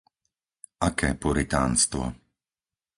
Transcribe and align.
Aké 0.89 1.09
puritánstvo. 1.23 2.03